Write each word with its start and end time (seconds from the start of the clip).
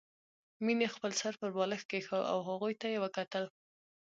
مينې 0.65 0.87
خپل 0.95 1.11
سر 1.21 1.33
پر 1.41 1.49
بالښت 1.55 1.85
کېښود 1.91 2.23
او 2.31 2.39
هغوی 2.47 2.73
ته 2.81 2.87
يې 2.93 2.99
وکتل 3.03 3.45